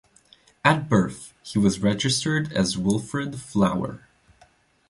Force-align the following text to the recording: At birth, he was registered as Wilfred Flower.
At 0.65 0.89
birth, 0.89 1.31
he 1.43 1.59
was 1.59 1.83
registered 1.83 2.51
as 2.53 2.75
Wilfred 2.75 3.39
Flower. 3.39 4.07